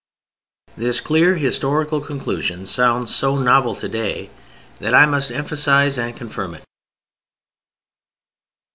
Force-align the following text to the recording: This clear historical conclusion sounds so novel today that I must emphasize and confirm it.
This 0.75 0.99
clear 0.99 1.35
historical 1.35 2.01
conclusion 2.01 2.65
sounds 2.65 3.15
so 3.15 3.37
novel 3.37 3.75
today 3.75 4.31
that 4.79 4.95
I 4.95 5.05
must 5.05 5.29
emphasize 5.29 5.99
and 5.99 6.17
confirm 6.17 6.55
it. 6.55 6.63